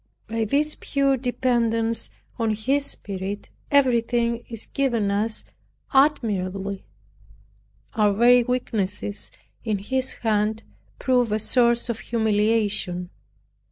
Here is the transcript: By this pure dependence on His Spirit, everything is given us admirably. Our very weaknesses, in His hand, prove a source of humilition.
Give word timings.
By 0.25 0.45
this 0.45 0.75
pure 0.79 1.15
dependence 1.15 2.09
on 2.39 2.55
His 2.55 2.87
Spirit, 2.87 3.49
everything 3.69 4.43
is 4.49 4.65
given 4.65 5.11
us 5.11 5.43
admirably. 5.93 6.85
Our 7.93 8.11
very 8.13 8.41
weaknesses, 8.43 9.29
in 9.63 9.77
His 9.77 10.13
hand, 10.13 10.63
prove 10.97 11.31
a 11.31 11.37
source 11.37 11.87
of 11.87 11.99
humilition. 11.99 13.11